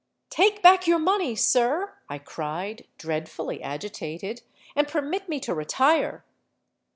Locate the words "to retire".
5.41-6.25